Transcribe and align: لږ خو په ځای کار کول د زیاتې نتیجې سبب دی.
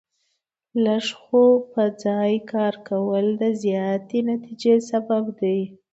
لږ 0.85 1.05
خو 1.21 1.43
په 1.71 1.83
ځای 2.03 2.33
کار 2.51 2.73
کول 2.89 3.25
د 3.41 3.43
زیاتې 3.63 4.19
نتیجې 4.31 4.75
سبب 4.89 5.23
دی. 5.39 5.59